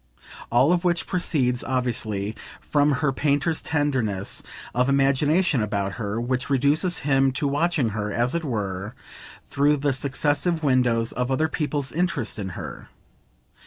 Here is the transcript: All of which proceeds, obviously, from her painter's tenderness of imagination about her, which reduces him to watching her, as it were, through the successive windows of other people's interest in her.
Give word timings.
All 0.51 0.73
of 0.73 0.83
which 0.83 1.05
proceeds, 1.05 1.63
obviously, 1.63 2.35
from 2.59 2.93
her 3.05 3.11
painter's 3.13 3.61
tenderness 3.61 4.41
of 4.73 4.89
imagination 4.89 5.61
about 5.61 5.91
her, 6.01 6.19
which 6.19 6.49
reduces 6.49 7.01
him 7.05 7.31
to 7.33 7.47
watching 7.47 7.89
her, 7.89 8.11
as 8.11 8.33
it 8.33 8.43
were, 8.43 8.95
through 9.45 9.77
the 9.77 9.93
successive 9.93 10.63
windows 10.63 11.11
of 11.11 11.29
other 11.29 11.47
people's 11.47 11.91
interest 11.91 12.39
in 12.39 12.49
her. 12.57 12.89